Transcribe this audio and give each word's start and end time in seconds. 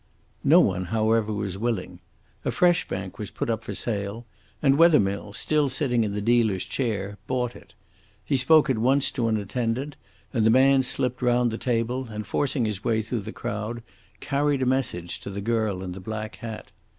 No 0.43 0.61
one, 0.61 0.85
however, 0.85 1.31
was 1.31 1.59
willing. 1.59 1.99
A 2.43 2.49
fresh 2.49 2.87
bank 2.87 3.19
was 3.19 3.29
put 3.29 3.51
up 3.51 3.63
for 3.63 3.75
sale, 3.75 4.25
and 4.59 4.75
Wethermill, 4.75 5.31
still 5.33 5.69
sitting 5.69 6.03
in 6.03 6.11
the 6.11 6.21
dealer's 6.21 6.65
chair, 6.65 7.19
bought 7.27 7.55
it. 7.55 7.75
He 8.25 8.35
spoke 8.35 8.67
at 8.67 8.79
once 8.79 9.11
to 9.11 9.27
an 9.27 9.37
attendant, 9.37 9.97
and 10.33 10.43
the 10.43 10.49
man 10.49 10.81
slipped 10.81 11.21
round 11.21 11.51
the 11.51 11.59
table, 11.59 12.07
and, 12.09 12.25
forcing 12.25 12.65
his 12.65 12.83
way 12.83 13.03
through 13.03 13.19
the 13.21 13.31
crowd, 13.31 13.83
carried 14.19 14.63
a 14.63 14.65
message 14.65 15.19
to 15.19 15.29
the 15.29 15.39
girl 15.39 15.83
in 15.83 15.91
the 15.91 15.99
black 15.99 16.37
hat. 16.37 16.71